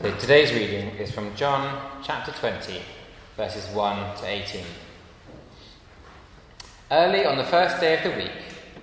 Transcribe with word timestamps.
So 0.00 0.16
today's 0.16 0.52
reading 0.52 0.90
is 0.90 1.10
from 1.10 1.34
John 1.34 1.90
chapter 2.04 2.30
20, 2.30 2.80
verses 3.36 3.66
1 3.74 4.16
to 4.18 4.26
18. 4.28 4.64
Early 6.92 7.26
on 7.26 7.36
the 7.36 7.42
first 7.42 7.80
day 7.80 7.96
of 7.96 8.04
the 8.04 8.16
week, 8.16 8.30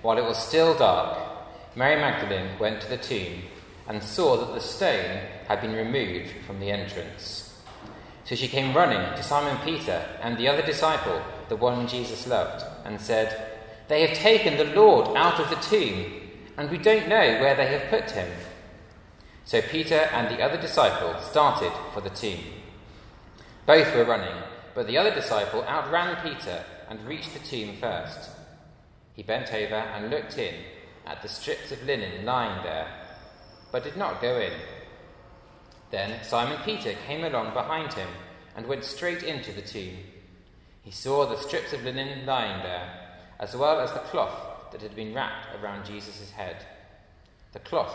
while 0.02 0.18
it 0.18 0.24
was 0.24 0.36
still 0.36 0.76
dark, 0.76 1.16
Mary 1.74 1.98
Magdalene 1.98 2.58
went 2.58 2.82
to 2.82 2.88
the 2.90 2.98
tomb 2.98 3.44
and 3.88 4.02
saw 4.02 4.36
that 4.36 4.52
the 4.52 4.60
stone 4.60 5.22
had 5.48 5.62
been 5.62 5.72
removed 5.72 6.34
from 6.46 6.60
the 6.60 6.70
entrance. 6.70 7.62
So 8.26 8.34
she 8.34 8.46
came 8.46 8.76
running 8.76 9.16
to 9.16 9.22
Simon 9.22 9.56
Peter 9.64 10.04
and 10.20 10.36
the 10.36 10.48
other 10.48 10.66
disciple, 10.66 11.22
the 11.48 11.56
one 11.56 11.88
Jesus 11.88 12.26
loved, 12.26 12.62
and 12.84 13.00
said, 13.00 13.56
They 13.88 14.06
have 14.06 14.18
taken 14.18 14.58
the 14.58 14.74
Lord 14.74 15.16
out 15.16 15.40
of 15.40 15.48
the 15.48 15.56
tomb, 15.56 16.12
and 16.58 16.70
we 16.70 16.76
don't 16.76 17.08
know 17.08 17.40
where 17.40 17.54
they 17.54 17.68
have 17.68 17.88
put 17.88 18.10
him. 18.10 18.28
So 19.46 19.62
Peter 19.62 19.94
and 19.94 20.28
the 20.28 20.42
other 20.42 20.60
disciple 20.60 21.14
started 21.22 21.70
for 21.94 22.00
the 22.00 22.10
tomb. 22.10 22.40
Both 23.64 23.94
were 23.94 24.04
running, 24.04 24.42
but 24.74 24.88
the 24.88 24.98
other 24.98 25.14
disciple 25.14 25.62
outran 25.62 26.16
Peter 26.20 26.64
and 26.90 27.06
reached 27.06 27.32
the 27.32 27.38
tomb 27.38 27.76
first. 27.76 28.30
He 29.14 29.22
bent 29.22 29.54
over 29.54 29.76
and 29.76 30.10
looked 30.10 30.36
in 30.36 30.54
at 31.06 31.22
the 31.22 31.28
strips 31.28 31.70
of 31.70 31.80
linen 31.84 32.24
lying 32.24 32.60
there, 32.64 32.88
but 33.70 33.84
did 33.84 33.96
not 33.96 34.20
go 34.20 34.40
in. 34.40 34.52
Then 35.92 36.24
Simon 36.24 36.58
Peter 36.64 36.94
came 37.06 37.22
along 37.22 37.54
behind 37.54 37.92
him 37.92 38.08
and 38.56 38.66
went 38.66 38.82
straight 38.82 39.22
into 39.22 39.52
the 39.52 39.62
tomb. 39.62 39.96
He 40.82 40.90
saw 40.90 41.24
the 41.24 41.38
strips 41.38 41.72
of 41.72 41.84
linen 41.84 42.26
lying 42.26 42.64
there, 42.64 42.90
as 43.38 43.54
well 43.54 43.78
as 43.78 43.92
the 43.92 44.00
cloth 44.00 44.72
that 44.72 44.82
had 44.82 44.96
been 44.96 45.14
wrapped 45.14 45.54
around 45.62 45.86
Jesus' 45.86 46.32
head. 46.32 46.56
The 47.52 47.60
cloth 47.60 47.94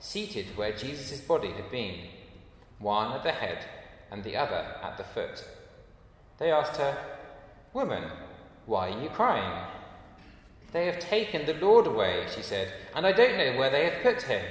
seated 0.00 0.56
where 0.56 0.76
Jesus' 0.76 1.20
body 1.20 1.50
had 1.52 1.70
been, 1.70 2.00
one 2.78 3.12
at 3.12 3.22
the 3.22 3.32
head 3.32 3.64
and 4.10 4.24
the 4.24 4.36
other 4.36 4.74
at 4.82 4.96
the 4.96 5.04
foot. 5.04 5.44
They 6.38 6.50
asked 6.50 6.76
her, 6.78 6.96
Woman, 7.72 8.04
why 8.66 8.90
are 8.90 9.02
you 9.02 9.10
crying? 9.10 9.66
They 10.72 10.86
have 10.86 10.98
taken 10.98 11.46
the 11.46 11.54
Lord 11.54 11.86
away, 11.86 12.26
she 12.34 12.42
said, 12.42 12.72
and 12.94 13.06
I 13.06 13.12
don't 13.12 13.36
know 13.36 13.58
where 13.58 13.70
they 13.70 13.84
have 13.90 14.02
put 14.02 14.22
him. 14.22 14.44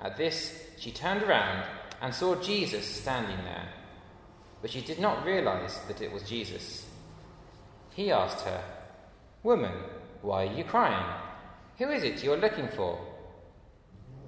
At 0.00 0.16
this, 0.16 0.66
she 0.78 0.90
turned 0.90 1.22
around 1.22 1.64
and 2.00 2.14
saw 2.14 2.34
Jesus 2.34 2.84
standing 2.84 3.44
there, 3.44 3.68
but 4.60 4.70
she 4.70 4.80
did 4.80 4.98
not 4.98 5.24
realize 5.24 5.78
that 5.88 6.02
it 6.02 6.12
was 6.12 6.22
Jesus. 6.24 6.86
He 7.90 8.10
asked 8.10 8.44
her, 8.44 8.62
Woman, 9.42 9.72
why 10.22 10.46
are 10.46 10.52
you 10.52 10.64
crying? 10.64 11.06
Who 11.78 11.90
is 11.90 12.02
it 12.02 12.22
you 12.22 12.32
are 12.32 12.36
looking 12.36 12.68
for? 12.68 12.98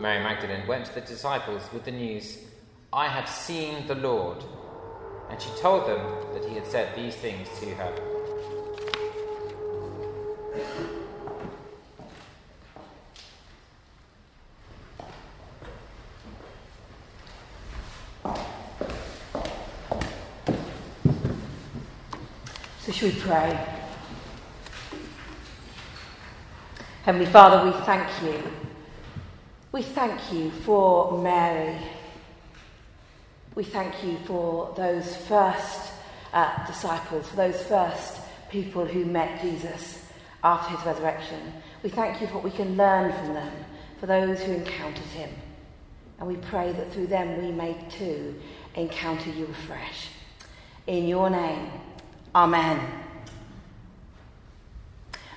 Mary 0.00 0.22
Magdalene 0.22 0.64
went 0.68 0.86
to 0.86 0.94
the 0.94 1.00
disciples 1.00 1.62
with 1.72 1.84
the 1.84 1.90
news, 1.90 2.38
I 2.92 3.08
have 3.08 3.28
seen 3.28 3.84
the 3.88 3.96
Lord. 3.96 4.44
And 5.28 5.42
she 5.42 5.50
told 5.60 5.88
them 5.88 6.00
that 6.34 6.48
he 6.48 6.54
had 6.54 6.66
said 6.66 6.94
these 6.94 7.16
things 7.16 7.48
to 7.58 7.74
her. 7.74 7.94
So, 22.82 22.92
should 22.92 23.14
we 23.14 23.20
pray? 23.20 23.74
Heavenly 27.02 27.26
Father, 27.26 27.64
we 27.64 27.72
thank 27.84 28.08
you 28.22 28.67
we 29.72 29.82
thank 29.82 30.32
you 30.32 30.50
for 30.50 31.20
Mary. 31.22 31.76
We 33.54 33.64
thank 33.64 34.02
you 34.02 34.16
for 34.24 34.72
those 34.76 35.16
first 35.26 35.92
uh, 36.32 36.66
disciples, 36.66 37.28
for 37.28 37.36
those 37.36 37.62
first 37.64 38.18
people 38.50 38.86
who 38.86 39.04
met 39.04 39.42
Jesus 39.42 40.06
after 40.42 40.74
his 40.74 40.86
resurrection. 40.86 41.52
We 41.82 41.90
thank 41.90 42.20
you 42.20 42.28
for 42.28 42.34
what 42.34 42.44
we 42.44 42.50
can 42.50 42.76
learn 42.76 43.12
from 43.12 43.34
them, 43.34 43.52
for 44.00 44.06
those 44.06 44.42
who 44.42 44.52
encountered 44.52 45.04
him. 45.04 45.30
And 46.18 46.26
we 46.26 46.36
pray 46.36 46.72
that 46.72 46.92
through 46.92 47.08
them 47.08 47.42
we 47.42 47.52
may 47.52 47.76
too 47.90 48.40
encounter 48.74 49.30
you 49.30 49.46
afresh. 49.46 50.08
In 50.86 51.06
your 51.06 51.28
name, 51.28 51.70
Amen. 52.34 52.80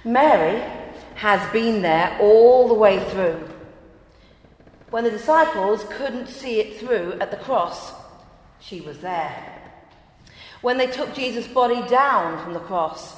Mary 0.06 0.62
has 1.16 1.52
been 1.52 1.82
there 1.82 2.18
all 2.20 2.68
the 2.68 2.74
way 2.74 3.04
through 3.10 3.51
when 4.92 5.06
the 5.06 5.10
disciples 5.10 5.86
couldn't 5.90 6.28
see 6.28 6.60
it 6.60 6.78
through 6.80 7.14
at 7.20 7.32
the 7.32 7.38
cross, 7.38 7.94
she 8.60 8.82
was 8.82 9.00
there. 9.00 9.62
When 10.62 10.78
they 10.78 10.88
took 10.88 11.16
Jesus' 11.16 11.48
body 11.48 11.82
down 11.88 12.44
from 12.44 12.54
the 12.54 12.60
cross, 12.60 13.16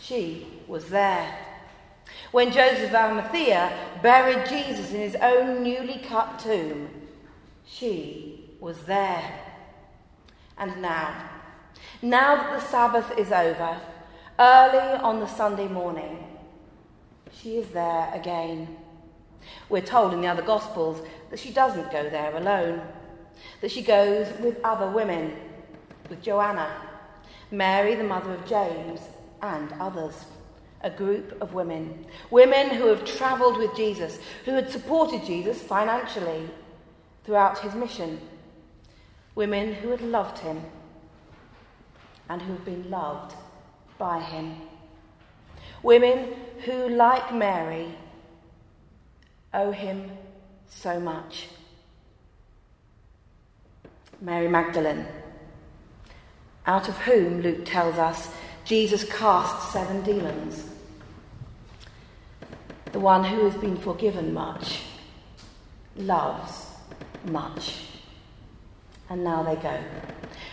she 0.00 0.46
was 0.66 0.86
there. 0.88 1.38
When 2.32 2.50
Joseph 2.50 2.88
of 2.88 2.94
Arimathea 2.94 3.72
buried 4.02 4.48
Jesus 4.48 4.90
in 4.90 5.00
his 5.00 5.16
own 5.16 5.62
newly 5.62 5.98
cut 5.98 6.38
tomb, 6.38 6.88
she 7.66 8.50
was 8.58 8.82
there. 8.82 9.38
And 10.56 10.80
now, 10.80 11.30
now 12.02 12.36
that 12.36 12.60
the 12.60 12.66
Sabbath 12.66 13.18
is 13.18 13.32
over, 13.32 13.78
early 14.38 14.98
on 14.98 15.20
the 15.20 15.26
Sunday 15.26 15.68
morning, 15.68 16.24
she 17.32 17.56
is 17.58 17.68
there 17.68 18.10
again. 18.14 18.76
We're 19.68 19.82
told 19.82 20.12
in 20.12 20.20
the 20.20 20.26
other 20.26 20.42
Gospels 20.42 21.06
that 21.30 21.38
she 21.38 21.52
doesn't 21.52 21.92
go 21.92 22.08
there 22.08 22.36
alone, 22.36 22.82
that 23.60 23.70
she 23.70 23.82
goes 23.82 24.26
with 24.40 24.58
other 24.64 24.90
women, 24.90 25.36
with 26.08 26.22
Joanna, 26.22 26.70
Mary, 27.50 27.94
the 27.94 28.04
mother 28.04 28.32
of 28.32 28.46
James, 28.46 29.00
and 29.42 29.72
others. 29.80 30.24
A 30.82 30.90
group 30.90 31.40
of 31.42 31.52
women. 31.52 32.06
Women 32.30 32.70
who 32.70 32.86
have 32.86 33.04
travelled 33.04 33.58
with 33.58 33.76
Jesus, 33.76 34.18
who 34.46 34.52
had 34.52 34.70
supported 34.70 35.24
Jesus 35.26 35.60
financially 35.60 36.48
throughout 37.24 37.58
his 37.58 37.74
mission. 37.74 38.18
Women 39.34 39.74
who 39.74 39.90
had 39.90 40.00
loved 40.00 40.38
him 40.38 40.62
and 42.30 42.40
who 42.40 42.52
have 42.54 42.64
been 42.64 42.88
loved 42.88 43.34
by 43.98 44.20
him. 44.20 44.56
Women 45.82 46.34
who, 46.64 46.88
like 46.88 47.34
Mary, 47.34 47.94
owe 49.52 49.72
him 49.72 50.10
so 50.68 51.00
much. 51.00 51.48
Mary 54.20 54.48
Magdalene, 54.48 55.06
out 56.66 56.88
of 56.88 56.96
whom 56.98 57.40
Luke 57.40 57.64
tells 57.64 57.96
us 57.96 58.32
Jesus 58.64 59.04
cast 59.04 59.72
seven 59.72 60.02
demons. 60.02 60.66
The 62.92 63.00
one 63.00 63.24
who 63.24 63.44
has 63.44 63.54
been 63.56 63.76
forgiven 63.76 64.34
much 64.34 64.82
loves 65.96 66.66
much. 67.24 67.86
And 69.08 69.24
now 69.24 69.42
they 69.42 69.56
go. 69.56 69.78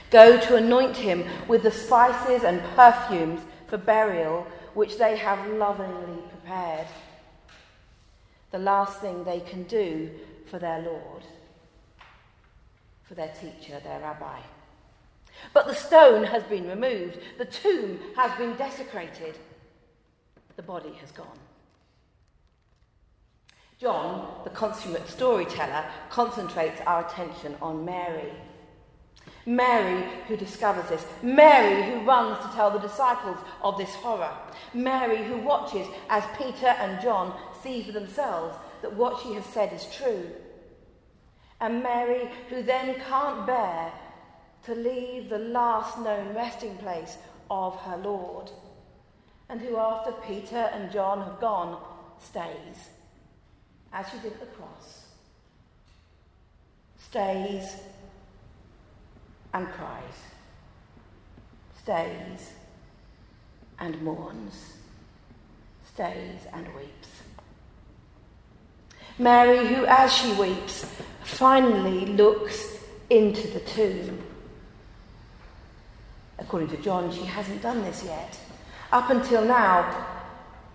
Go 0.09 0.39
to 0.39 0.55
anoint 0.55 0.95
him 0.95 1.25
with 1.47 1.63
the 1.63 1.71
spices 1.71 2.43
and 2.43 2.61
perfumes 2.75 3.41
for 3.67 3.77
burial 3.77 4.47
which 4.73 4.97
they 4.97 5.17
have 5.17 5.45
lovingly 5.49 6.21
prepared 6.29 6.87
the 8.51 8.59
last 8.59 8.99
thing 9.01 9.23
they 9.23 9.39
can 9.41 9.63
do 9.63 10.09
for 10.45 10.59
their 10.59 10.81
Lord. 10.81 11.23
for 13.03 13.15
their 13.15 13.33
teacher, 13.39 13.79
their 13.83 14.01
rabbi. 14.01 14.39
But 15.53 15.67
the 15.67 15.73
stone 15.75 16.25
has 16.25 16.43
been 16.43 16.67
removed, 16.67 17.19
the 17.37 17.45
tomb 17.45 17.99
has 18.15 18.37
been 18.37 18.55
desecrated, 18.57 19.37
the 20.55 20.63
body 20.63 20.91
has 20.99 21.11
gone. 21.11 21.39
John, 23.79 24.41
the 24.43 24.49
consummate 24.49 25.07
storyteller, 25.07 25.85
concentrates 26.09 26.81
our 26.87 27.05
attention 27.05 27.55
on 27.61 27.85
Mary. 27.85 28.33
Mary, 29.45 30.03
who 30.27 30.35
discovers 30.35 30.89
this. 30.89 31.05
Mary, 31.21 31.83
who 31.83 32.05
runs 32.05 32.43
to 32.43 32.51
tell 32.53 32.71
the 32.71 32.79
disciples 32.79 33.37
of 33.61 33.77
this 33.77 33.93
horror. 33.95 34.33
Mary, 34.73 35.23
who 35.23 35.37
watches 35.37 35.87
as 36.09 36.23
Peter 36.37 36.67
and 36.67 36.99
John 37.01 37.39
see 37.67 37.83
for 37.83 37.91
themselves 37.91 38.55
that 38.81 38.93
what 38.93 39.21
she 39.21 39.33
has 39.33 39.45
said 39.45 39.73
is 39.73 39.85
true. 39.95 40.29
And 41.59 41.83
Mary, 41.83 42.29
who 42.49 42.61
then 42.61 42.95
can't 43.07 43.45
bear 43.45 43.91
to 44.65 44.75
leave 44.75 45.29
the 45.29 45.39
last 45.39 45.97
known 45.99 46.35
resting 46.35 46.77
place 46.77 47.17
of 47.49 47.75
her 47.81 47.97
Lord, 47.97 48.51
and 49.49 49.61
who, 49.61 49.77
after 49.77 50.11
Peter 50.11 50.69
and 50.73 50.91
John 50.91 51.21
have 51.21 51.39
gone, 51.39 51.81
stays, 52.19 52.89
as 53.93 54.09
she 54.09 54.17
did 54.19 54.33
at 54.33 54.39
the 54.39 54.45
cross, 54.47 55.05
stays 56.97 57.77
and 59.53 59.67
cries, 59.69 60.19
stays 61.81 62.51
and 63.79 64.01
mourns, 64.01 64.73
stays 65.93 66.41
and 66.53 66.67
weeps. 66.75 67.26
Mary, 69.19 69.65
who 69.67 69.85
as 69.85 70.13
she 70.13 70.31
weeps, 70.33 70.85
finally 71.23 72.05
looks 72.05 72.77
into 73.09 73.47
the 73.47 73.59
tomb. 73.61 74.21
According 76.37 76.69
to 76.69 76.77
John, 76.77 77.11
she 77.11 77.23
hasn't 77.23 77.61
done 77.61 77.81
this 77.81 78.03
yet. 78.03 78.37
Up 78.91 79.09
until 79.09 79.43
now, 79.43 80.05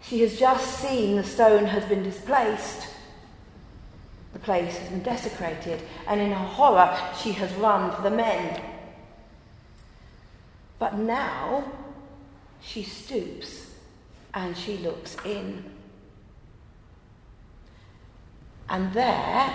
she 0.02 0.20
has 0.20 0.38
just 0.38 0.80
seen 0.80 1.16
the 1.16 1.24
stone 1.24 1.64
has 1.64 1.84
been 1.84 2.02
displaced. 2.02 2.88
The 4.32 4.38
place 4.40 4.76
has 4.76 4.88
been 4.88 5.02
desecrated, 5.02 5.80
and 6.08 6.20
in 6.20 6.30
her 6.30 6.34
horror, 6.34 6.98
she 7.22 7.32
has 7.32 7.52
run 7.54 7.94
for 7.94 8.02
the 8.02 8.10
men. 8.10 8.60
But 10.78 10.98
now, 10.98 11.64
she 12.60 12.82
stoops 12.82 13.70
and 14.34 14.56
she 14.56 14.78
looks 14.78 15.16
in. 15.24 15.64
And 18.68 18.92
there, 18.92 19.54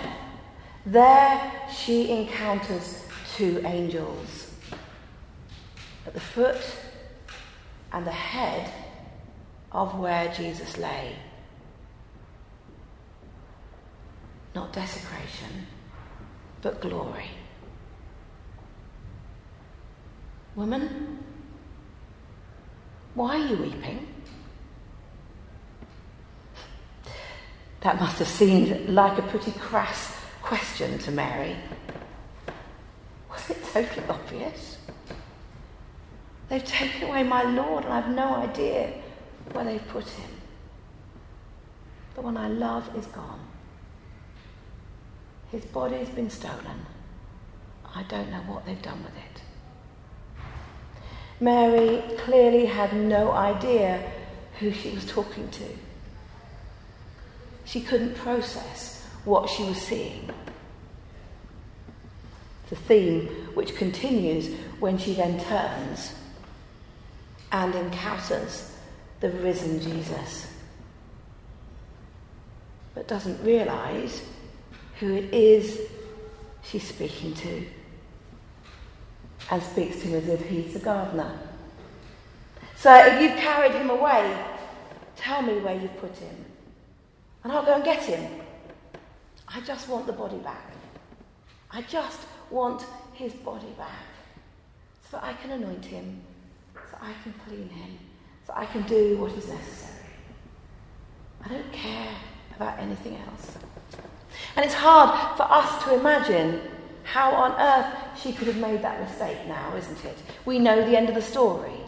there 0.85 1.51
she 1.73 2.09
encounters 2.09 3.05
two 3.35 3.61
angels 3.65 4.51
at 6.05 6.13
the 6.13 6.19
foot 6.19 6.61
and 7.91 8.05
the 8.05 8.11
head 8.11 8.71
of 9.71 9.97
where 9.97 10.31
Jesus 10.33 10.77
lay. 10.77 11.15
Not 14.55 14.73
desecration, 14.73 15.67
but 16.61 16.81
glory. 16.81 17.29
Woman, 20.55 21.23
why 23.13 23.35
are 23.35 23.45
you 23.45 23.57
weeping? 23.57 24.07
That 27.81 27.99
must 27.99 28.19
have 28.19 28.27
seemed 28.27 28.89
like 28.89 29.17
a 29.17 29.21
pretty 29.23 29.51
crass 29.51 30.15
question 30.41 30.97
to 30.99 31.11
Mary. 31.11 31.55
Was 33.29 33.49
it 33.49 33.63
totally 33.71 34.07
obvious? 34.07 34.77
They've 36.49 36.63
taken 36.63 37.09
away 37.09 37.23
my 37.23 37.43
Lord, 37.43 37.83
and 37.83 37.93
I've 37.93 38.09
no 38.09 38.35
idea 38.35 38.93
where 39.51 39.65
they've 39.65 39.87
put 39.89 40.07
him. 40.07 40.29
The 42.15 42.21
one 42.21 42.37
I 42.37 42.47
love 42.47 42.89
is 42.97 43.05
gone. 43.07 43.39
His 45.51 45.65
body's 45.65 46.09
been 46.09 46.29
stolen. 46.29 46.85
I 47.93 48.03
don't 48.03 48.31
know 48.31 48.41
what 48.47 48.65
they've 48.65 48.81
done 48.81 49.03
with 49.03 49.13
it. 49.15 49.41
Mary 51.39 52.01
clearly 52.17 52.65
had 52.65 52.93
no 52.93 53.31
idea 53.31 54.11
who 54.59 54.71
she 54.71 54.89
was 54.91 55.05
talking 55.05 55.49
to. 55.51 55.65
She 57.67 57.81
couldn't 57.81 58.15
process 58.15 59.05
what 59.25 59.49
she 59.49 59.63
was 59.63 59.77
seeing. 59.77 60.29
The 62.69 62.75
theme 62.75 63.27
which 63.53 63.75
continues 63.75 64.55
when 64.79 64.97
she 64.97 65.13
then 65.13 65.39
turns 65.45 66.15
and 67.51 67.75
encounters 67.75 68.73
the 69.19 69.29
risen 69.31 69.81
Jesus, 69.81 70.47
but 72.93 73.07
doesn't 73.07 73.43
realize 73.43 74.21
who 74.99 75.13
it 75.13 75.33
is 75.33 75.81
she's 76.63 76.83
speaking 76.83 77.33
to 77.33 77.65
and 79.51 79.61
speaks 79.63 79.97
to 80.01 80.07
him 80.07 80.15
as 80.15 80.27
if 80.27 80.45
he's 80.47 80.73
the 80.73 80.79
gardener. 80.79 81.37
So 82.75 82.93
if 82.93 83.21
you've 83.21 83.39
carried 83.39 83.73
him 83.73 83.89
away, 83.89 84.37
tell 85.15 85.41
me 85.41 85.57
where 85.59 85.79
you've 85.79 85.97
put 85.97 86.15
him, 86.17 86.45
and 87.47 87.55
I'll 87.55 87.63
go 87.63 87.75
and 87.75 87.83
get 87.85 88.03
him. 88.03 88.41
I 89.47 89.61
just 89.61 89.87
want 89.87 90.05
the 90.05 90.11
body 90.11 90.37
back. 90.39 90.69
I 91.71 91.81
just 91.83 92.27
want 92.49 92.83
his 93.13 93.31
body 93.31 93.73
back 93.77 94.03
so 95.09 95.15
that 95.15 95.23
I 95.23 95.31
can 95.31 95.51
anoint 95.51 95.85
him, 95.85 96.19
so 96.75 96.97
I 96.99 97.13
can 97.23 97.33
clean 97.47 97.69
him, 97.69 97.99
so 98.45 98.51
I 98.53 98.65
can 98.65 98.81
do 98.81 99.15
what 99.15 99.31
is 99.31 99.47
necessary. 99.47 100.09
I 101.45 101.47
don't 101.47 101.71
care 101.71 102.13
about 102.57 102.79
anything 102.79 103.15
else. 103.15 103.57
And 104.57 104.65
it's 104.65 104.75
hard 104.75 105.37
for 105.37 105.43
us 105.43 105.85
to 105.85 105.97
imagine 105.97 106.59
how 107.03 107.31
on 107.31 107.53
earth 107.53 108.19
she 108.21 108.33
could 108.33 108.47
have 108.47 108.57
made 108.57 108.81
that 108.81 108.99
mistake 108.99 109.37
now, 109.47 109.73
isn't 109.73 110.03
it? 110.03 110.17
We 110.43 110.59
know 110.59 110.85
the 110.85 110.97
end 110.97 111.07
of 111.07 111.15
the 111.15 111.21
story. 111.21 111.79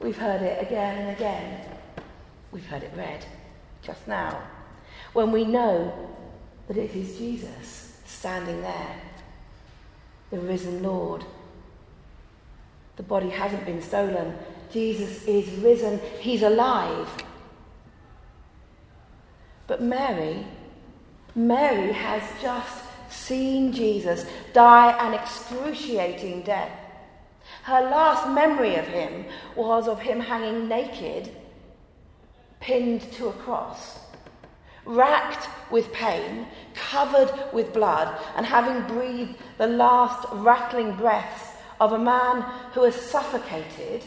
We've 0.00 0.16
heard 0.16 0.40
it 0.40 0.62
again 0.62 0.96
and 0.96 1.10
again. 1.10 1.73
We've 2.54 2.66
heard 2.66 2.84
it 2.84 2.92
read 2.96 3.26
just 3.82 4.06
now. 4.06 4.40
When 5.12 5.32
we 5.32 5.44
know 5.44 5.92
that 6.68 6.76
it 6.76 6.94
is 6.94 7.18
Jesus 7.18 8.00
standing 8.06 8.62
there, 8.62 9.00
the 10.30 10.38
risen 10.38 10.80
Lord. 10.80 11.24
The 12.94 13.02
body 13.02 13.28
hasn't 13.28 13.66
been 13.66 13.82
stolen. 13.82 14.38
Jesus 14.72 15.24
is 15.24 15.50
risen. 15.58 16.00
He's 16.20 16.42
alive. 16.44 17.08
But 19.66 19.82
Mary, 19.82 20.46
Mary 21.34 21.92
has 21.92 22.22
just 22.40 22.84
seen 23.10 23.72
Jesus 23.72 24.26
die 24.52 24.96
an 25.04 25.12
excruciating 25.12 26.42
death. 26.42 26.70
Her 27.64 27.80
last 27.80 28.28
memory 28.28 28.76
of 28.76 28.86
him 28.86 29.24
was 29.56 29.88
of 29.88 29.98
him 29.98 30.20
hanging 30.20 30.68
naked, 30.68 31.34
pinned 32.64 33.02
to 33.12 33.28
a 33.28 33.32
cross, 33.32 33.98
racked 34.86 35.48
with 35.70 35.92
pain, 35.92 36.46
covered 36.74 37.30
with 37.52 37.74
blood, 37.74 38.18
and 38.36 38.46
having 38.46 38.96
breathed 38.96 39.36
the 39.58 39.66
last 39.66 40.26
rattling 40.32 40.96
breaths 40.96 41.50
of 41.78 41.92
a 41.92 41.98
man 41.98 42.40
who 42.72 42.84
has 42.84 42.94
suffocated 42.94 44.02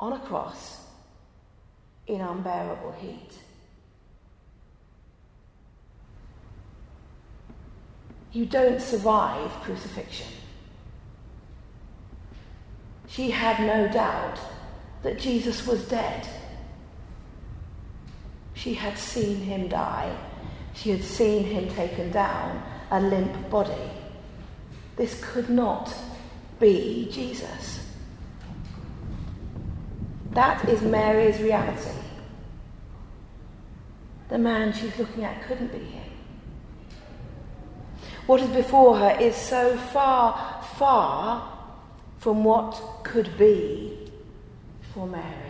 on 0.00 0.14
a 0.14 0.18
cross 0.20 0.80
in 2.06 2.22
unbearable 2.22 2.92
heat. 2.92 3.32
You 8.32 8.46
don't 8.46 8.80
survive 8.80 9.50
crucifixion. 9.62 10.28
She 13.08 13.30
had 13.30 13.60
no 13.60 13.92
doubt 13.92 14.38
that 15.02 15.18
Jesus 15.18 15.66
was 15.66 15.86
dead. 15.88 16.26
She 18.66 18.74
had 18.74 18.98
seen 18.98 19.36
him 19.42 19.68
die. 19.68 20.12
She 20.74 20.90
had 20.90 21.04
seen 21.04 21.44
him 21.44 21.68
taken 21.68 22.10
down, 22.10 22.60
a 22.90 23.00
limp 23.00 23.48
body. 23.48 23.92
This 24.96 25.22
could 25.22 25.48
not 25.48 25.94
be 26.58 27.08
Jesus. 27.12 27.86
That 30.32 30.68
is 30.68 30.82
Mary's 30.82 31.40
reality. 31.40 31.96
The 34.30 34.38
man 34.38 34.72
she's 34.72 34.98
looking 34.98 35.22
at 35.22 35.46
couldn't 35.46 35.70
be 35.70 35.78
him. 35.78 36.10
What 38.26 38.40
is 38.40 38.48
before 38.48 38.98
her 38.98 39.16
is 39.20 39.36
so 39.36 39.76
far, 39.76 40.60
far 40.76 41.56
from 42.18 42.42
what 42.42 42.72
could 43.04 43.38
be 43.38 44.10
for 44.92 45.06
Mary. 45.06 45.45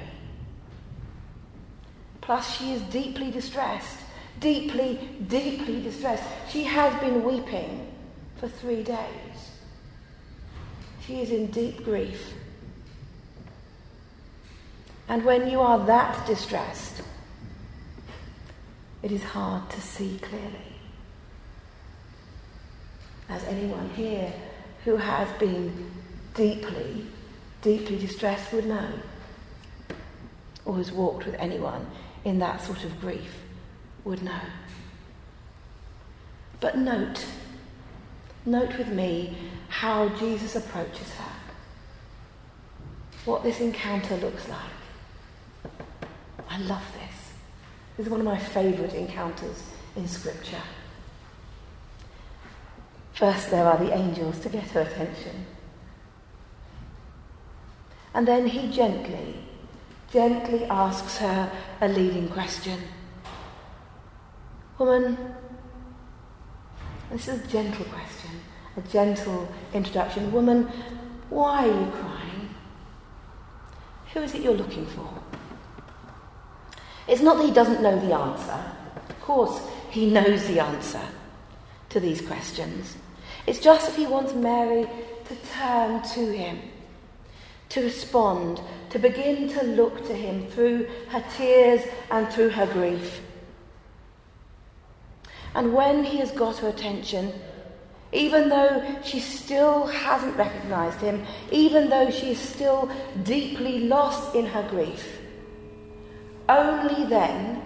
Plus, 2.26 2.58
she 2.58 2.72
is 2.72 2.82
deeply 2.82 3.30
distressed 3.30 4.00
deeply, 4.40 4.98
deeply 5.28 5.82
distressed. 5.82 6.24
She 6.50 6.64
has 6.64 6.98
been 7.00 7.22
weeping 7.22 7.92
for 8.36 8.48
three 8.48 8.82
days. 8.82 9.50
She 11.06 11.20
is 11.20 11.30
in 11.30 11.46
deep 11.50 11.84
grief. 11.84 12.34
And 15.08 15.24
when 15.24 15.48
you 15.48 15.60
are 15.60 15.84
that 15.86 16.26
distressed, 16.26 17.02
it 19.02 19.12
is 19.12 19.22
hard 19.22 19.70
to 19.70 19.80
see 19.80 20.18
clearly. 20.20 20.50
As 23.28 23.44
anyone 23.44 23.88
here 23.90 24.32
who 24.84 24.96
has 24.96 25.28
been 25.38 25.90
deeply, 26.34 27.06
deeply 27.62 27.98
distressed 27.98 28.52
would 28.52 28.66
know, 28.66 28.88
or 30.64 30.76
has 30.76 30.90
walked 30.90 31.26
with 31.26 31.36
anyone 31.36 31.86
in 32.26 32.40
that 32.40 32.60
sort 32.60 32.82
of 32.82 33.00
grief 33.00 33.44
would 34.04 34.20
know. 34.20 34.40
But 36.58 36.76
note, 36.76 37.24
note 38.44 38.76
with 38.76 38.88
me 38.88 39.36
how 39.68 40.08
Jesus 40.08 40.56
approaches 40.56 41.08
her, 41.12 41.32
what 43.24 43.44
this 43.44 43.60
encounter 43.60 44.16
looks 44.16 44.48
like. 44.48 45.72
I 46.50 46.58
love 46.62 46.82
this. 46.94 47.32
This 47.96 48.06
is 48.06 48.10
one 48.10 48.20
of 48.20 48.26
my 48.26 48.38
favourite 48.38 48.94
encounters 48.94 49.62
in 49.94 50.08
Scripture. 50.08 50.62
First, 53.12 53.52
there 53.52 53.66
are 53.66 53.78
the 53.78 53.94
angels 53.94 54.40
to 54.40 54.48
get 54.48 54.64
her 54.70 54.80
attention. 54.80 55.46
And 58.12 58.26
then 58.26 58.48
he 58.48 58.68
gently, 58.72 59.45
gently 60.12 60.64
asks 60.64 61.18
her 61.18 61.50
a 61.80 61.88
leading 61.88 62.28
question. 62.28 62.80
Woman, 64.78 65.34
this 67.10 67.28
is 67.28 67.44
a 67.44 67.48
gentle 67.48 67.84
question, 67.86 68.30
a 68.76 68.80
gentle 68.82 69.48
introduction. 69.72 70.32
Woman, 70.32 70.64
why 71.30 71.68
are 71.68 71.80
you 71.80 71.90
crying? 71.92 72.54
Who 74.12 74.20
is 74.20 74.34
it 74.34 74.42
you're 74.42 74.54
looking 74.54 74.86
for? 74.86 75.08
It's 77.08 77.22
not 77.22 77.36
that 77.38 77.46
he 77.46 77.52
doesn't 77.52 77.82
know 77.82 77.98
the 77.98 78.14
answer. 78.14 78.72
Of 79.08 79.20
course, 79.20 79.60
he 79.90 80.10
knows 80.10 80.46
the 80.46 80.60
answer 80.60 81.02
to 81.90 82.00
these 82.00 82.20
questions. 82.20 82.96
It's 83.46 83.60
just 83.60 83.86
that 83.86 83.96
he 83.96 84.06
wants 84.06 84.34
Mary 84.34 84.88
to 85.26 85.36
turn 85.54 86.02
to 86.02 86.32
him, 86.32 86.58
to 87.70 87.82
respond, 87.82 88.60
to 88.90 88.98
begin 88.98 89.48
to 89.48 89.62
look 89.64 90.06
to 90.06 90.14
him 90.14 90.46
through 90.48 90.86
her 91.08 91.24
tears 91.36 91.82
and 92.10 92.28
through 92.28 92.50
her 92.50 92.66
grief. 92.66 93.20
And 95.54 95.72
when 95.72 96.04
he 96.04 96.18
has 96.18 96.30
got 96.32 96.58
her 96.58 96.68
attention, 96.68 97.32
even 98.12 98.48
though 98.48 98.96
she 99.02 99.20
still 99.20 99.86
hasn't 99.86 100.36
recognized 100.36 101.00
him, 101.00 101.24
even 101.50 101.88
though 101.88 102.10
she 102.10 102.32
is 102.32 102.38
still 102.38 102.90
deeply 103.24 103.80
lost 103.80 104.34
in 104.34 104.46
her 104.46 104.66
grief, 104.68 105.20
only 106.48 107.04
then, 107.06 107.62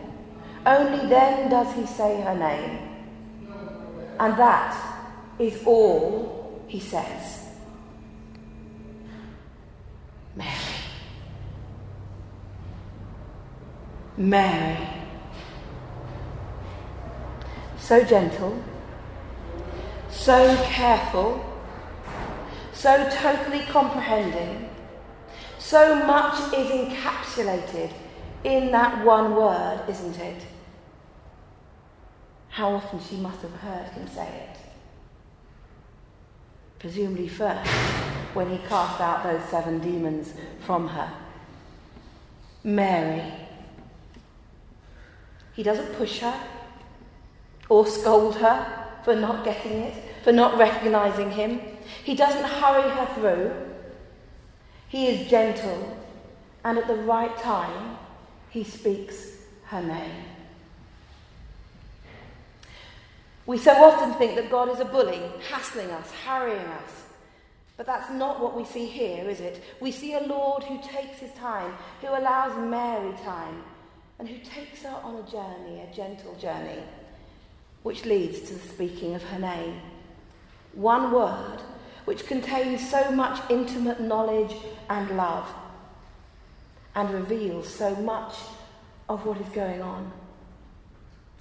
only 0.67 1.07
then 1.09 1.51
does 1.51 1.75
he 1.75 1.87
say 1.87 2.21
her 2.23 2.35
name. 2.35 2.79
And 4.19 4.37
that 4.39 4.77
is 5.39 5.63
all 5.65 6.63
he 6.67 6.81
says. 6.81 7.40
Mary. 10.41 10.81
Mary. 14.17 14.89
So 17.79 18.05
gentle, 18.05 18.63
so 20.11 20.57
careful, 20.65 21.45
so 22.73 23.09
totally 23.11 23.61
comprehending, 23.67 24.71
so 25.59 25.97
much 26.07 26.53
is 26.55 26.71
encapsulated 26.71 27.93
in 28.45 28.71
that 28.73 29.05
one 29.05 29.35
word, 29.35 29.85
isn't 29.89 30.19
it? 30.19 30.47
How 32.51 32.75
often 32.75 33.01
she 33.01 33.17
must 33.17 33.43
have 33.43 33.53
heard 33.53 33.89
him 33.89 34.09
say 34.09 34.27
it. 34.27 34.59
Presumably, 36.79 37.29
first, 37.29 37.71
when 38.35 38.51
he 38.51 38.59
cast 38.69 39.01
out 39.01 39.23
those 39.23 39.43
seven 39.51 39.79
demons 39.79 40.35
from 40.61 40.89
her. 40.89 41.13
Mary. 42.63 43.33
He 45.55 45.63
doesn't 45.63 45.95
push 45.95 46.21
her 46.21 46.41
or 47.69 47.87
scold 47.87 48.37
her 48.37 48.87
for 49.05 49.15
not 49.15 49.45
getting 49.45 49.73
it, 49.73 49.95
for 50.23 50.33
not 50.33 50.59
recognizing 50.59 51.31
him. 51.31 51.61
He 52.05 52.15
doesn't 52.15 52.45
hurry 52.45 52.91
her 52.91 53.07
through. 53.15 53.53
He 54.89 55.07
is 55.07 55.31
gentle, 55.31 55.97
and 56.65 56.79
at 56.79 56.87
the 56.87 56.97
right 56.97 57.37
time, 57.39 57.97
he 58.51 58.65
speaks 58.65 59.37
her 59.67 59.83
name. 59.83 60.25
We 63.47 63.59
so 63.59 63.73
often 63.73 64.15
think 64.15 64.37
that 64.37 64.51
God 64.51 64.69
is 64.69 64.81
a 64.81 64.85
bully, 64.85 65.21
hassling 65.49 65.91
us, 65.91 66.11
harrying 66.25 66.59
us. 66.59 67.05
But 67.81 67.87
that's 67.87 68.11
not 68.11 68.41
what 68.41 68.55
we 68.55 68.67
see 68.67 68.85
here, 68.85 69.27
is 69.27 69.41
it? 69.41 69.65
We 69.81 69.91
see 69.91 70.13
a 70.13 70.21
Lord 70.21 70.63
who 70.65 70.83
takes 70.83 71.19
his 71.19 71.33
time, 71.33 71.73
who 72.03 72.09
allows 72.09 72.55
Mary 72.59 73.15
time, 73.25 73.65
and 74.19 74.29
who 74.29 74.37
takes 74.37 74.83
her 74.83 75.01
on 75.03 75.17
a 75.17 75.23
journey, 75.23 75.81
a 75.81 75.97
gentle 75.97 76.35
journey, 76.35 76.83
which 77.83 78.05
leads 78.05 78.43
to 78.43 78.53
the 78.53 78.69
speaking 78.69 79.15
of 79.15 79.23
her 79.23 79.39
name. 79.39 79.81
One 80.75 81.11
word 81.11 81.63
which 82.05 82.27
contains 82.27 82.87
so 82.87 83.11
much 83.13 83.41
intimate 83.51 83.99
knowledge 84.03 84.55
and 84.91 85.17
love 85.17 85.51
and 86.95 87.09
reveals 87.09 87.67
so 87.67 87.97
much 87.97 88.35
of 89.09 89.25
what 89.25 89.41
is 89.41 89.49
going 89.55 89.81
on, 89.81 90.13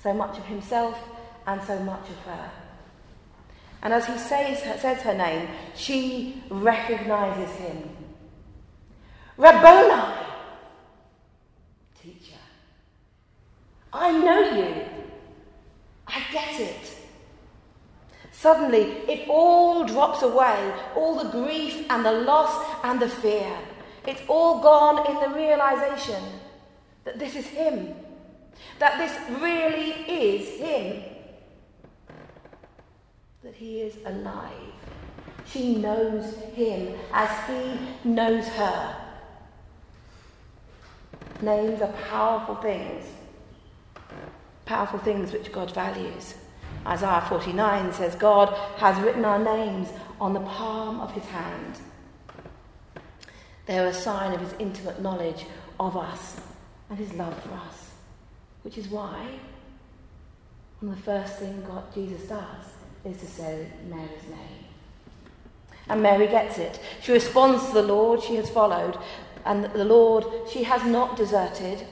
so 0.01 0.13
much 0.13 0.37
of 0.37 0.45
himself 0.45 0.97
and 1.45 1.61
so 1.63 1.77
much 1.79 2.07
of 2.09 2.17
her. 2.19 2.51
And 3.81 3.93
as 3.93 4.05
he 4.05 4.17
says, 4.17 4.59
says 4.81 5.01
her 5.01 5.13
name, 5.13 5.47
she 5.75 6.43
recognizes 6.49 7.55
him. 7.55 7.89
Rabboni, 9.37 10.15
teacher. 12.01 12.35
I 13.93 14.11
know 14.11 14.39
you. 14.51 14.85
I 16.07 16.21
get 16.33 16.59
it. 16.59 16.95
Suddenly, 18.31 18.83
it 19.07 19.29
all 19.29 19.85
drops 19.85 20.23
away 20.23 20.73
all 20.95 21.15
the 21.15 21.29
grief 21.29 21.85
and 21.89 22.05
the 22.05 22.11
loss 22.11 22.65
and 22.83 22.99
the 22.99 23.09
fear. 23.09 23.57
It's 24.05 24.21
all 24.27 24.61
gone 24.61 25.09
in 25.09 25.19
the 25.21 25.35
realization 25.35 26.21
that 27.05 27.19
this 27.19 27.35
is 27.35 27.45
Him, 27.47 27.93
that 28.79 28.97
this 28.97 29.41
really 29.41 29.91
is 30.07 30.59
Him 30.59 31.03
that 33.43 33.55
he 33.55 33.79
is 33.81 33.95
alive. 34.05 34.51
She 35.45 35.77
knows 35.77 36.35
him 36.53 36.93
as 37.13 37.29
he 37.47 38.09
knows 38.09 38.47
her. 38.49 38.95
Names 41.41 41.81
are 41.81 41.93
powerful 42.09 42.55
things, 42.55 43.05
powerful 44.65 44.99
things 44.99 45.31
which 45.31 45.53
God 45.53 45.71
values. 45.71 46.35
Isaiah 46.85 47.25
49 47.29 47.93
says, 47.93 48.15
God 48.15 48.53
has 48.77 49.01
written 49.01 49.23
our 49.23 49.39
names 49.39 49.87
on 50.19 50.33
the 50.33 50.41
palm 50.41 50.99
of 50.99 51.11
his 51.13 51.25
hand. 51.25 51.79
They're 53.67 53.87
a 53.87 53.93
sign 53.93 54.33
of 54.33 54.41
his 54.41 54.53
intimate 54.59 55.01
knowledge 55.01 55.45
of 55.79 55.95
us 55.95 56.41
and 56.89 56.99
his 56.99 57.13
love 57.13 57.41
for 57.41 57.53
us, 57.53 57.91
which 58.63 58.77
is 58.77 58.89
why, 58.89 59.39
one 60.81 60.91
of 60.91 60.97
the 60.97 61.03
first 61.03 61.37
thing 61.37 61.63
God 61.65 61.93
Jesus 61.93 62.27
does 62.27 62.78
is 63.11 63.29
say 63.29 63.67
Mary's 63.89 64.23
name. 64.29 64.65
And 65.87 66.03
Mary 66.03 66.27
gets 66.27 66.57
it. 66.57 66.79
She 67.01 67.11
responds 67.11 67.67
to 67.67 67.73
the 67.73 67.81
Lord 67.81 68.21
she 68.21 68.35
has 68.35 68.49
followed, 68.49 68.97
and 69.45 69.65
the 69.65 69.85
Lord 69.85 70.25
she 70.51 70.63
has 70.63 70.83
not 70.85 71.17
deserted. 71.17 71.85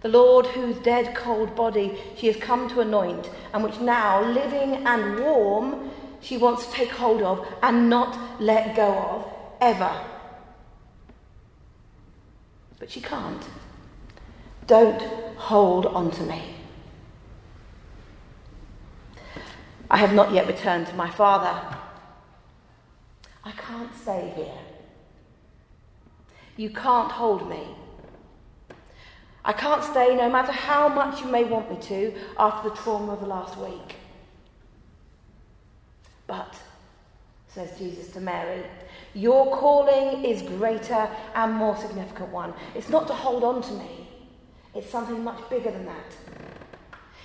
The 0.00 0.08
Lord, 0.08 0.46
whose 0.46 0.76
dead, 0.78 1.14
cold 1.14 1.54
body 1.54 1.98
she 2.16 2.26
has 2.26 2.36
come 2.36 2.68
to 2.70 2.80
anoint, 2.80 3.30
and 3.52 3.62
which 3.62 3.78
now, 3.78 4.24
living 4.24 4.86
and 4.86 5.20
warm, 5.20 5.90
she 6.20 6.36
wants 6.36 6.66
to 6.66 6.72
take 6.72 6.90
hold 6.90 7.22
of 7.22 7.46
and 7.62 7.88
not 7.88 8.40
let 8.40 8.74
go 8.74 8.92
of, 8.92 9.32
ever. 9.60 9.92
But 12.78 12.90
she 12.90 13.00
can't. 13.00 13.42
Don't 14.66 15.02
hold 15.36 15.86
on 15.86 16.10
to 16.12 16.22
me. 16.22 16.56
I 19.92 19.98
have 19.98 20.14
not 20.14 20.32
yet 20.32 20.46
returned 20.46 20.86
to 20.86 20.94
my 20.94 21.10
father. 21.10 21.76
I 23.44 23.52
can't 23.52 23.94
stay 23.94 24.32
here. 24.34 24.58
You 26.56 26.70
can't 26.70 27.12
hold 27.12 27.46
me. 27.46 27.76
I 29.44 29.52
can't 29.52 29.84
stay 29.84 30.16
no 30.16 30.30
matter 30.30 30.50
how 30.50 30.88
much 30.88 31.20
you 31.20 31.26
may 31.26 31.44
want 31.44 31.70
me 31.70 31.76
to 31.88 32.14
after 32.38 32.70
the 32.70 32.76
trauma 32.76 33.12
of 33.12 33.20
the 33.20 33.26
last 33.26 33.58
week. 33.58 33.96
But, 36.26 36.56
says 37.48 37.78
Jesus 37.78 38.14
to 38.14 38.20
Mary, 38.20 38.62
your 39.12 39.54
calling 39.54 40.24
is 40.24 40.40
greater 40.40 41.10
and 41.34 41.52
more 41.52 41.76
significant 41.76 42.30
one. 42.30 42.54
It's 42.74 42.88
not 42.88 43.06
to 43.08 43.12
hold 43.12 43.44
on 43.44 43.60
to 43.60 43.72
me, 43.74 44.08
it's 44.74 44.88
something 44.88 45.22
much 45.22 45.50
bigger 45.50 45.70
than 45.70 45.84
that. 45.84 46.16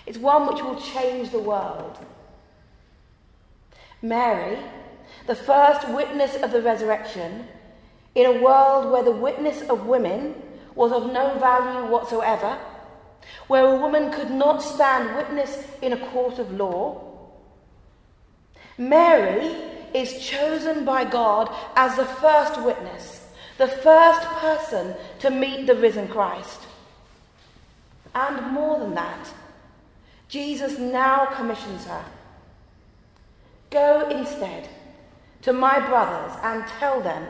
It's 0.06 0.18
one 0.18 0.48
which 0.54 0.62
will 0.62 0.82
change 0.82 1.32
the 1.32 1.40
world. 1.40 1.98
Mary, 4.01 4.60
the 5.25 5.36
first 5.36 5.88
witness 5.89 6.36
of 6.42 6.51
the 6.51 6.62
resurrection, 6.62 7.48
in 8.16 8.25
a 8.25 8.42
world 8.42 8.92
where 8.92 9.04
the 9.04 9.12
witness 9.12 9.62
of 9.70 9.86
women 9.86 10.36
was 10.75 10.92
of 10.92 11.12
no 11.12 11.38
value 11.39 11.92
whatsoever, 11.92 12.58
where 13.48 13.66
a 13.66 13.80
woman 13.80 14.12
could 14.12 14.32
not 14.32 14.62
stand 14.62 15.16
witness 15.16 15.66
in 15.82 15.94
a 15.94 16.10
court 16.10 16.39
of 16.39 16.51
law, 16.51 17.04
Mary 18.77 19.56
is 19.94 20.20
chosen 20.20 20.86
by 20.86 21.04
God 21.04 21.54
as 21.75 21.96
the 21.96 22.06
first 22.06 22.62
witness, 22.62 23.27
the 23.58 23.68
first 23.68 24.22
person 24.22 24.96
to 25.20 25.32
meet 25.32 25.66
the 25.66 25.75
risen 25.75 26.08
Christ. 26.08 26.62
And 28.13 28.51
more 28.51 28.80
than 28.80 28.94
that, 28.94 29.34
Jesus 30.27 30.77
now 30.77 31.25
commissions 31.25 31.86
her 31.86 32.06
Go 33.77 34.10
instead 34.10 34.67
to 35.43 35.53
my 35.53 35.79
brothers 35.88 36.36
and 36.41 36.65
tell 36.79 37.00
them, 37.00 37.27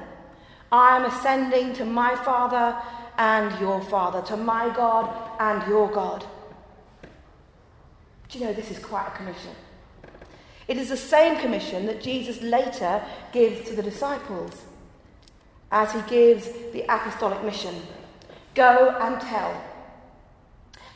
I 0.72 0.96
am 0.96 1.04
ascending 1.04 1.74
to 1.74 1.84
my 1.84 2.16
Father 2.16 2.82
and 3.18 3.60
your 3.60 3.82
Father, 3.82 4.22
to 4.28 4.38
my 4.38 4.74
God 4.74 5.06
and 5.42 5.68
your 5.68 5.92
God. 5.92 6.26
Do 8.30 8.40
you 8.40 8.46
know 8.46 8.54
this 8.54 8.72
is 8.72 8.80
quite 8.80 9.08
a 9.08 9.18
commission? 9.18 9.52
It 10.70 10.78
is 10.78 10.88
the 10.88 10.96
same 10.96 11.38
commission 11.38 11.86
that 11.88 12.02
Jesus 12.02 12.42
later 12.42 13.04
gives 13.34 13.68
to 13.68 13.76
the 13.76 13.84
disciples 13.84 14.54
as 15.70 15.92
he 15.92 16.02
gives 16.04 16.48
the 16.72 16.86
apostolic 16.88 17.44
mission 17.44 17.76
go 18.56 18.96
and 19.02 19.20
tell. 19.20 19.52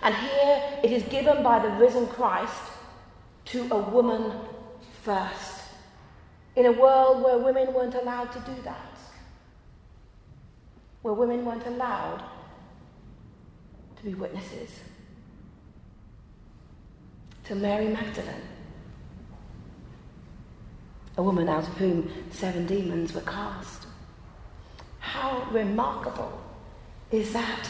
And 0.02 0.16
here 0.16 0.80
it 0.82 0.94
is 0.94 1.04
given 1.04 1.44
by 1.44 1.60
the 1.60 1.72
risen 1.72 2.08
Christ 2.08 2.64
to 3.48 3.68
a 3.70 3.78
woman 3.78 4.32
first, 5.02 5.62
in 6.56 6.66
a 6.66 6.72
world 6.72 7.24
where 7.24 7.38
women 7.38 7.74
weren't 7.74 7.96
allowed 7.96 8.32
to 8.32 8.40
do 8.40 8.62
that, 8.64 8.98
where 11.02 11.14
women 11.14 11.46
weren't 11.46 11.66
allowed 11.66 12.24
to 13.98 14.04
be 14.04 14.14
witnesses. 14.14 14.70
To 17.46 17.56
Mary 17.56 17.88
Magdalene, 17.88 18.48
a 21.18 21.24
woman 21.24 21.50
out 21.50 21.68
of 21.68 21.78
whom 21.78 22.10
seven 22.32 22.66
demons 22.66 23.14
were 23.14 23.22
cast. 23.22 23.88
How 25.00 25.48
remarkable 25.52 26.42
is 27.12 27.34
that? 27.34 27.70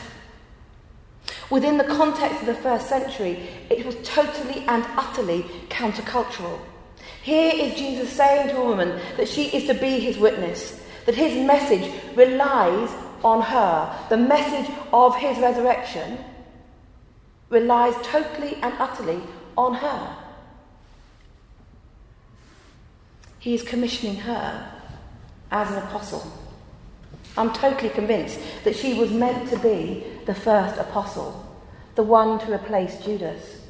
Within 1.50 1.78
the 1.78 1.84
context 1.84 2.42
of 2.42 2.46
the 2.46 2.54
first 2.56 2.88
century, 2.88 3.48
it 3.70 3.86
was 3.86 3.96
totally 4.04 4.64
and 4.68 4.86
utterly 4.96 5.44
countercultural. 5.70 6.60
Here 7.22 7.54
is 7.54 7.76
Jesus 7.76 8.10
saying 8.12 8.50
to 8.50 8.58
a 8.58 8.66
woman 8.66 9.00
that 9.18 9.28
she 9.28 9.46
is 9.56 9.68
to 9.68 9.74
be 9.76 10.00
his 10.00 10.18
witness, 10.18 10.82
that 11.06 11.16
his 11.16 11.46
message 11.46 11.92
relies 12.16 12.90
on 13.24 13.42
her. 13.42 14.08
The 14.10 14.18
message 14.18 14.74
of 14.92 15.16
his 15.16 15.38
resurrection 15.38 16.18
relies 17.50 17.94
totally 18.02 18.56
and 18.56 18.74
utterly 18.80 19.22
on 19.56 19.76
her. 19.76 20.18
He 23.38 23.54
is 23.54 23.62
commissioning 23.64 24.18
her 24.18 24.72
as 25.52 25.70
an 25.70 25.78
apostle. 25.78 26.32
I'm 27.38 27.54
totally 27.54 27.90
convinced 27.90 28.40
that 28.64 28.76
she 28.76 28.94
was 28.94 29.12
meant 29.12 29.50
to 29.50 29.60
be 29.60 30.04
the 30.26 30.34
first 30.34 30.80
apostle, 30.80 31.46
the 31.96 32.04
one 32.04 32.40
to 32.40 32.54
replace 32.54 32.98
Judas. 33.04 33.61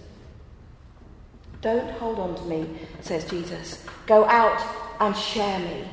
Don't 1.61 1.91
hold 1.91 2.17
on 2.17 2.35
to 2.35 2.43
me, 2.45 2.67
says 3.01 3.23
Jesus. 3.29 3.85
Go 4.07 4.25
out 4.25 4.61
and 4.99 5.15
share 5.15 5.59
me. 5.59 5.83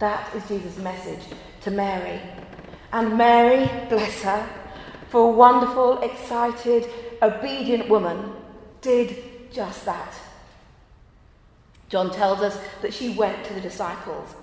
That 0.00 0.34
is 0.34 0.46
Jesus' 0.48 0.76
message 0.78 1.20
to 1.62 1.70
Mary. 1.70 2.20
And 2.92 3.16
Mary, 3.16 3.70
bless 3.88 4.22
her, 4.22 4.48
for 5.08 5.30
a 5.30 5.32
wonderful, 5.32 6.00
excited, 6.00 6.90
obedient 7.22 7.88
woman, 7.88 8.32
did 8.80 9.52
just 9.52 9.84
that. 9.84 10.12
John 11.88 12.12
tells 12.12 12.40
us 12.40 12.58
that 12.82 12.92
she 12.92 13.10
went 13.10 13.44
to 13.44 13.54
the 13.54 13.60
disciples. 13.60 14.34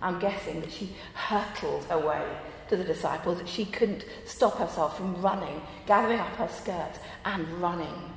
I'm 0.00 0.20
guessing 0.20 0.60
that 0.60 0.72
she 0.72 0.94
hurtled 1.12 1.84
her 1.86 1.98
way 1.98 2.24
to 2.68 2.76
the 2.76 2.84
disciples, 2.84 3.38
that 3.38 3.48
she 3.48 3.64
couldn't 3.64 4.04
stop 4.24 4.58
herself 4.58 4.96
from 4.96 5.20
running, 5.20 5.60
gathering 5.86 6.20
up 6.20 6.36
her 6.36 6.48
skirts 6.48 7.00
and 7.24 7.46
running 7.60 8.12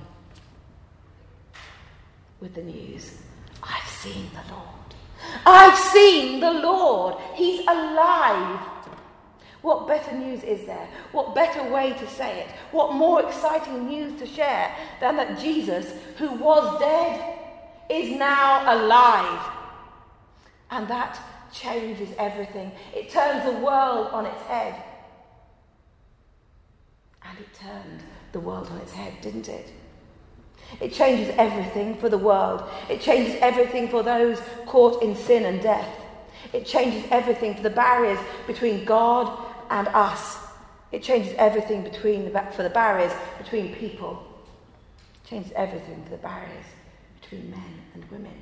with 2.43 2.53
the 2.53 2.61
news 2.61 3.17
I've 3.63 3.87
seen 3.87 4.29
the 4.33 4.53
Lord. 4.53 4.67
I've 5.45 5.77
seen 5.77 6.41
the 6.41 6.51
Lord. 6.51 7.15
He's 7.33 7.61
alive. 7.61 8.59
What 9.61 9.87
better 9.87 10.13
news 10.13 10.43
is 10.43 10.65
there? 10.65 10.89
What 11.13 11.33
better 11.33 11.63
way 11.71 11.93
to 11.93 12.07
say 12.09 12.41
it? 12.41 12.47
What 12.73 12.91
more 12.91 13.25
exciting 13.25 13.87
news 13.87 14.19
to 14.19 14.27
share 14.27 14.75
than 14.99 15.15
that 15.15 15.39
Jesus, 15.39 15.93
who 16.17 16.31
was 16.31 16.77
dead, 16.81 17.39
is 17.89 18.17
now 18.17 18.75
alive? 18.75 19.53
And 20.69 20.85
that 20.89 21.17
changes 21.53 22.09
everything. 22.19 22.73
It 22.93 23.09
turns 23.09 23.45
the 23.45 23.59
world 23.59 24.07
on 24.11 24.25
its 24.25 24.41
head. 24.41 24.75
And 27.23 27.39
it 27.39 27.53
turned 27.53 28.03
the 28.33 28.41
world 28.41 28.67
on 28.67 28.79
its 28.79 28.91
head, 28.91 29.13
didn't 29.21 29.47
it? 29.47 29.71
It 30.79 30.93
changes 30.93 31.33
everything 31.37 31.95
for 31.97 32.09
the 32.09 32.17
world. 32.17 32.63
It 32.89 33.01
changes 33.01 33.35
everything 33.41 33.89
for 33.89 34.03
those 34.03 34.41
caught 34.65 35.01
in 35.01 35.15
sin 35.15 35.45
and 35.45 35.61
death. 35.61 35.87
It 36.51 36.65
changes 36.65 37.03
everything 37.09 37.55
for 37.55 37.63
the 37.63 37.69
barriers 37.69 38.19
between 38.47 38.85
God 38.85 39.45
and 39.69 39.87
us. 39.89 40.37
It 40.91 41.01
changes 41.01 41.33
everything 41.37 41.83
between 41.83 42.25
the, 42.25 42.39
for 42.55 42.63
the 42.63 42.69
barriers 42.69 43.11
between 43.37 43.73
people. 43.75 44.23
It 45.23 45.29
changes 45.29 45.51
everything 45.55 46.03
for 46.03 46.11
the 46.11 46.17
barriers 46.17 46.65
between 47.21 47.49
men 47.49 47.81
and 47.93 48.05
women. 48.11 48.33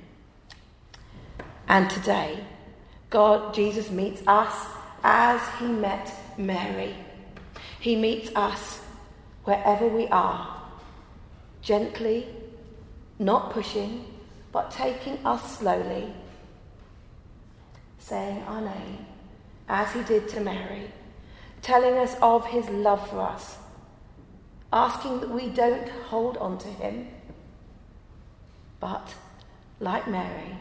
And 1.67 1.89
today, 1.89 2.43
God, 3.09 3.53
Jesus 3.53 3.89
meets 3.89 4.21
us 4.27 4.67
as 5.03 5.41
he 5.59 5.67
met 5.67 6.13
Mary. 6.37 6.95
He 7.79 7.95
meets 7.95 8.29
us 8.35 8.81
wherever 9.45 9.87
we 9.87 10.07
are 10.07 10.60
gently, 11.61 12.27
not 13.19 13.51
pushing, 13.51 14.05
but 14.51 14.71
taking 14.71 15.17
us 15.25 15.59
slowly, 15.59 16.13
saying 17.99 18.43
our 18.43 18.61
name, 18.61 19.05
as 19.69 19.91
he 19.93 20.03
did 20.03 20.27
to 20.29 20.41
Mary, 20.41 20.91
telling 21.61 21.95
us 21.95 22.15
of 22.21 22.45
his 22.45 22.67
love 22.69 23.07
for 23.09 23.21
us, 23.21 23.57
asking 24.73 25.19
that 25.21 25.29
we 25.29 25.49
don't 25.49 25.87
hold 25.89 26.37
on 26.37 26.57
to 26.57 26.67
him, 26.67 27.07
but, 28.79 29.13
like 29.79 30.07
Mary, 30.07 30.57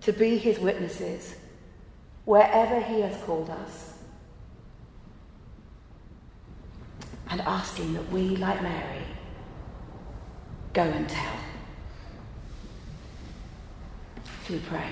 to 0.00 0.12
be 0.12 0.36
his 0.36 0.58
witnesses 0.58 1.36
wherever 2.24 2.80
he 2.80 3.00
has 3.00 3.16
called 3.24 3.48
us. 3.48 3.94
And 7.28 7.40
asking 7.40 7.94
that 7.94 8.10
we, 8.10 8.36
like 8.36 8.62
Mary, 8.62 9.02
Go 10.76 10.82
and 10.82 11.08
tell. 11.08 11.32
Shall 14.44 14.56
we 14.56 14.62
pray? 14.62 14.90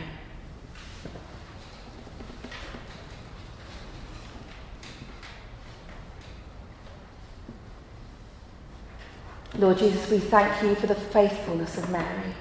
Lord 9.58 9.76
Jesus, 9.76 10.10
we 10.10 10.20
thank 10.20 10.62
you 10.62 10.74
for 10.74 10.86
the 10.86 10.94
faithfulness 10.94 11.76
of 11.76 11.90
Mary. 11.90 12.32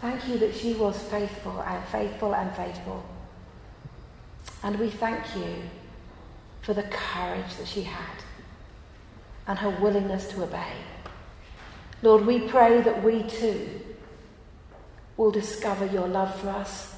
Thank 0.00 0.28
you 0.28 0.38
that 0.38 0.54
she 0.54 0.74
was 0.74 1.02
faithful 1.02 1.60
and 1.62 1.84
faithful 1.86 2.32
and 2.32 2.54
faithful. 2.54 3.04
And 4.62 4.78
we 4.78 4.88
thank 4.88 5.34
you 5.34 5.56
for 6.62 6.74
the 6.74 6.84
courage 6.84 7.56
that 7.58 7.66
she 7.66 7.82
had 7.82 8.22
and 9.48 9.58
her 9.58 9.70
willingness 9.70 10.28
to 10.28 10.44
obey. 10.44 10.74
Lord, 12.02 12.26
we 12.26 12.40
pray 12.40 12.80
that 12.82 13.02
we 13.02 13.22
too 13.24 13.68
will 15.16 15.30
discover 15.30 15.86
your 15.86 16.08
love 16.08 16.34
for 16.40 16.48
us, 16.48 16.94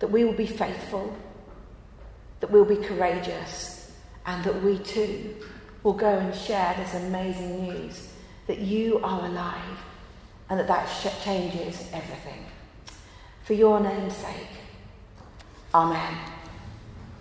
that 0.00 0.10
we 0.10 0.24
will 0.24 0.32
be 0.32 0.46
faithful, 0.46 1.16
that 2.40 2.50
we'll 2.50 2.64
be 2.64 2.76
courageous, 2.76 3.92
and 4.26 4.44
that 4.44 4.62
we 4.62 4.78
too 4.78 5.36
will 5.82 5.92
go 5.92 6.18
and 6.18 6.34
share 6.34 6.74
this 6.76 6.94
amazing 6.94 7.62
news 7.62 8.08
that 8.46 8.58
you 8.58 8.98
are 9.04 9.26
alive 9.26 9.78
and 10.48 10.58
that 10.58 10.66
that 10.66 10.88
changes 11.22 11.88
everything. 11.92 12.44
For 13.44 13.54
your 13.54 13.78
name's 13.80 14.16
sake, 14.16 14.48
Amen. 15.72 16.39